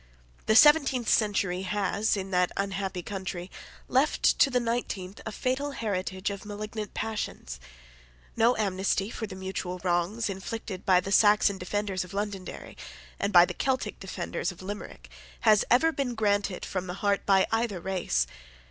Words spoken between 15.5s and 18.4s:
ever been granted from the heart by either race.